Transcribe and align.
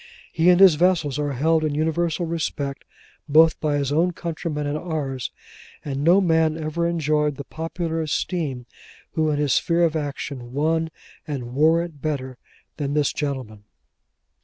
He 0.31 0.49
and 0.49 0.59
his 0.59 0.73
vessel 0.81 1.13
are 1.23 1.33
held 1.33 1.63
in 1.63 1.75
universal 1.75 2.25
respect, 2.25 2.85
both 3.29 3.59
by 3.61 3.75
his 3.77 3.91
own 3.91 4.13
countrymen 4.13 4.65
and 4.65 4.75
ours; 4.75 5.29
and 5.85 6.03
no 6.03 6.19
man 6.19 6.57
ever 6.57 6.87
enjoyed 6.87 7.35
the 7.35 7.43
popular 7.43 8.01
esteem, 8.01 8.65
who, 9.11 9.29
in 9.29 9.37
his 9.37 9.53
sphere 9.53 9.83
of 9.83 9.95
action, 9.95 10.53
won 10.53 10.89
and 11.27 11.53
wore 11.53 11.83
it 11.83 12.01
better 12.01 12.39
than 12.77 12.95
this 12.95 13.13
gentleman. 13.13 13.63